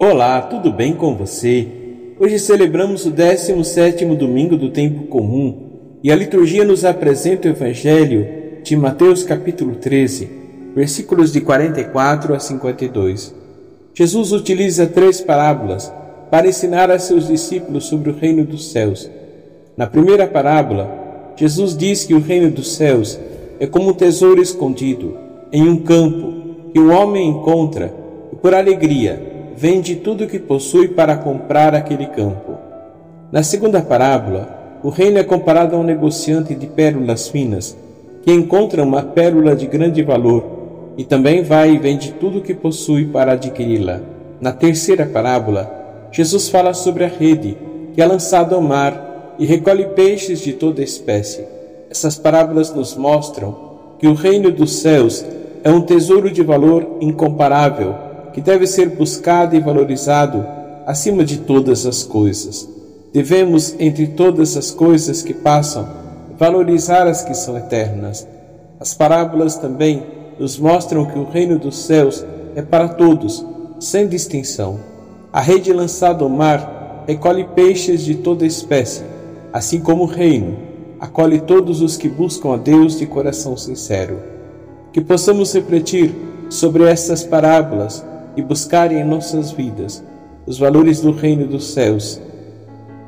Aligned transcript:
Olá, 0.00 0.40
tudo 0.42 0.70
bem 0.70 0.94
com 0.94 1.16
você? 1.16 1.66
Hoje 2.20 2.38
celebramos 2.38 3.04
o 3.04 3.10
17º 3.10 4.16
domingo 4.16 4.56
do 4.56 4.70
tempo 4.70 5.08
comum 5.08 5.98
e 6.04 6.12
a 6.12 6.14
liturgia 6.14 6.64
nos 6.64 6.84
apresenta 6.84 7.48
o 7.48 7.50
evangelho 7.50 8.24
de 8.62 8.76
Mateus 8.76 9.24
capítulo 9.24 9.74
13, 9.74 10.30
versículos 10.72 11.32
de 11.32 11.40
44 11.40 12.32
a 12.32 12.38
52. 12.38 13.34
Jesus 13.92 14.30
utiliza 14.30 14.86
três 14.86 15.20
parábolas 15.20 15.92
para 16.30 16.46
ensinar 16.46 16.92
a 16.92 16.98
seus 17.00 17.26
discípulos 17.26 17.86
sobre 17.86 18.10
o 18.10 18.16
reino 18.16 18.44
dos 18.44 18.70
céus. 18.70 19.10
Na 19.76 19.88
primeira 19.88 20.28
parábola, 20.28 21.32
Jesus 21.34 21.76
diz 21.76 22.04
que 22.04 22.14
o 22.14 22.20
reino 22.20 22.52
dos 22.52 22.76
céus 22.76 23.18
é 23.58 23.66
como 23.66 23.90
um 23.90 23.94
tesouro 23.94 24.40
escondido 24.40 25.16
em 25.52 25.68
um 25.68 25.78
campo 25.78 26.70
que 26.72 26.78
o 26.78 26.92
homem 26.92 27.30
encontra 27.30 27.92
e 28.32 28.36
por 28.36 28.54
alegria 28.54 29.37
vende 29.60 29.96
tudo 29.96 30.22
o 30.22 30.28
que 30.28 30.38
possui 30.38 30.86
para 30.86 31.16
comprar 31.16 31.74
aquele 31.74 32.06
campo. 32.06 32.56
Na 33.32 33.42
segunda 33.42 33.82
parábola, 33.82 34.78
o 34.84 34.88
reino 34.88 35.18
é 35.18 35.24
comparado 35.24 35.74
a 35.74 35.78
um 35.80 35.82
negociante 35.82 36.54
de 36.54 36.68
pérolas 36.68 37.26
finas, 37.26 37.76
que 38.22 38.32
encontra 38.32 38.84
uma 38.84 39.02
pérola 39.02 39.56
de 39.56 39.66
grande 39.66 40.00
valor 40.00 40.44
e 40.96 41.02
também 41.02 41.42
vai 41.42 41.72
e 41.72 41.78
vende 41.78 42.12
tudo 42.12 42.38
o 42.38 42.40
que 42.40 42.54
possui 42.54 43.06
para 43.06 43.32
adquiri-la. 43.32 44.00
Na 44.40 44.52
terceira 44.52 45.04
parábola, 45.04 45.68
Jesus 46.12 46.48
fala 46.48 46.72
sobre 46.72 47.02
a 47.02 47.08
rede 47.08 47.58
que 47.94 48.00
é 48.00 48.06
lançada 48.06 48.54
ao 48.54 48.62
mar 48.62 49.34
e 49.40 49.44
recolhe 49.44 49.86
peixes 49.86 50.40
de 50.40 50.52
toda 50.52 50.84
espécie. 50.84 51.44
Essas 51.90 52.16
parábolas 52.16 52.72
nos 52.72 52.94
mostram 52.96 53.56
que 53.98 54.06
o 54.06 54.14
reino 54.14 54.52
dos 54.52 54.78
céus 54.78 55.26
é 55.64 55.70
um 55.70 55.80
tesouro 55.80 56.30
de 56.30 56.44
valor 56.44 56.98
incomparável 57.00 58.06
que 58.38 58.42
deve 58.42 58.68
ser 58.68 58.90
buscado 58.90 59.56
e 59.56 59.58
valorizado 59.58 60.46
acima 60.86 61.24
de 61.24 61.38
todas 61.38 61.84
as 61.84 62.04
coisas. 62.04 62.68
Devemos, 63.12 63.74
entre 63.80 64.06
todas 64.06 64.56
as 64.56 64.70
coisas 64.70 65.22
que 65.22 65.34
passam, 65.34 65.88
valorizar 66.38 67.08
as 67.08 67.24
que 67.24 67.34
são 67.34 67.58
eternas. 67.58 68.24
As 68.78 68.94
parábolas 68.94 69.56
também 69.56 70.04
nos 70.38 70.56
mostram 70.56 71.04
que 71.06 71.18
o 71.18 71.28
reino 71.28 71.58
dos 71.58 71.78
céus 71.78 72.24
é 72.54 72.62
para 72.62 72.90
todos, 72.90 73.44
sem 73.80 74.06
distinção. 74.06 74.78
A 75.32 75.40
rede 75.40 75.72
lançada 75.72 76.22
ao 76.22 76.30
mar 76.30 77.02
recolhe 77.08 77.42
peixes 77.42 78.04
de 78.04 78.14
toda 78.14 78.46
espécie, 78.46 79.02
assim 79.52 79.80
como 79.80 80.04
o 80.04 80.06
reino 80.06 80.56
acolhe 81.00 81.40
todos 81.40 81.82
os 81.82 81.96
que 81.96 82.08
buscam 82.08 82.54
a 82.54 82.56
Deus 82.56 83.00
de 83.00 83.04
coração 83.04 83.56
sincero. 83.56 84.20
Que 84.92 85.00
possamos 85.00 85.52
refletir 85.52 86.14
sobre 86.48 86.84
estas 86.84 87.24
parábolas 87.24 88.04
e 88.38 88.42
buscar 88.42 88.92
em 88.92 89.02
nossas 89.02 89.50
vidas 89.50 90.04
os 90.46 90.60
valores 90.60 91.00
do 91.00 91.10
reino 91.10 91.44
dos 91.44 91.72
céus. 91.72 92.22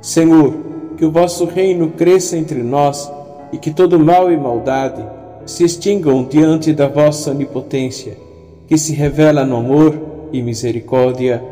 Senhor, 0.03 0.53
que 0.97 1.05
o 1.05 1.11
vosso 1.13 1.45
reino 1.45 1.91
cresça 1.91 2.37
entre 2.37 2.65
nós 2.65 3.11
e 3.53 3.57
que 3.57 3.71
todo 3.71 3.99
mal 3.99 4.33
e 4.33 4.37
maldade 4.37 5.03
se 5.47 5.63
extingam 5.63 6.25
diante 6.25 6.73
da 6.73 6.89
vossa 6.89 7.31
onipotência, 7.31 8.19
que 8.67 8.77
se 8.77 8.93
revela 8.93 9.45
no 9.45 9.57
amor 9.57 9.95
e 10.33 10.43
misericórdia. 10.43 11.43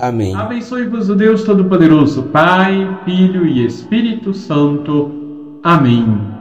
Amém. 0.00 0.34
Abençoe-vos 0.34 1.08
o 1.08 1.14
Deus 1.14 1.44
Todo-Poderoso, 1.44 2.24
Pai, 2.24 2.98
Filho 3.04 3.46
e 3.46 3.64
Espírito 3.64 4.34
Santo. 4.34 5.60
Amém. 5.62 6.37